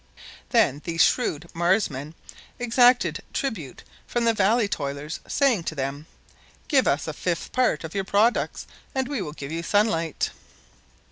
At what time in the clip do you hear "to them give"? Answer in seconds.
5.65-6.87